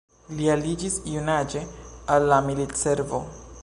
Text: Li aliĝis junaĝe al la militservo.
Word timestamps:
Li 0.37 0.47
aliĝis 0.53 0.95
junaĝe 1.17 1.63
al 2.17 2.29
la 2.35 2.43
militservo. 2.51 3.27